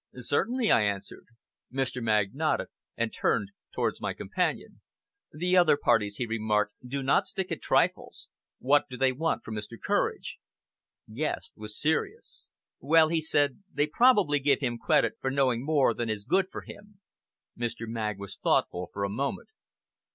"Certainly," 0.15 0.71
I 0.71 0.81
answered. 0.81 1.27
Mr. 1.71 2.01
Magg 2.01 2.33
nodded 2.33 2.69
and 2.97 3.13
turned 3.13 3.51
towards 3.71 4.01
my 4.01 4.15
companion. 4.15 4.81
"The 5.31 5.55
other 5.55 5.77
parties," 5.77 6.15
he 6.15 6.25
remarked, 6.25 6.73
"do 6.83 7.03
not 7.03 7.27
stick 7.27 7.51
at 7.51 7.61
trifles. 7.61 8.27
What 8.57 8.85
do 8.89 8.97
they 8.97 9.11
want 9.11 9.43
from 9.43 9.53
Mr. 9.53 9.77
Courage?" 9.79 10.39
Guest 11.13 11.53
was 11.55 11.79
serious. 11.79 12.49
"Well," 12.79 13.09
he 13.09 13.21
said, 13.21 13.61
"they 13.71 13.85
probably 13.85 14.39
give 14.39 14.59
him 14.59 14.79
credit 14.79 15.17
for 15.21 15.29
knowing 15.29 15.63
more 15.63 15.93
than 15.93 16.09
is 16.09 16.25
good 16.25 16.47
for 16.51 16.61
him." 16.61 16.99
Mr. 17.55 17.87
Magg 17.87 18.17
was 18.17 18.35
thoughtful 18.35 18.89
for 18.91 19.03
a 19.03 19.07
moment. 19.09 19.49